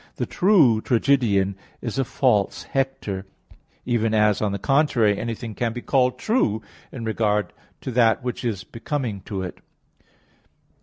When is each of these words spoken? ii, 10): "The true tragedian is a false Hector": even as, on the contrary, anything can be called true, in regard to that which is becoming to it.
ii, 0.01 0.05
10): 0.05 0.09
"The 0.15 0.25
true 0.25 0.81
tragedian 0.81 1.55
is 1.79 1.99
a 1.99 2.03
false 2.03 2.63
Hector": 2.63 3.27
even 3.85 4.15
as, 4.15 4.41
on 4.41 4.51
the 4.51 4.57
contrary, 4.57 5.15
anything 5.19 5.53
can 5.53 5.73
be 5.73 5.81
called 5.83 6.17
true, 6.17 6.63
in 6.91 7.05
regard 7.05 7.53
to 7.81 7.91
that 7.91 8.23
which 8.23 8.43
is 8.43 8.63
becoming 8.63 9.21
to 9.25 9.43
it. 9.43 9.59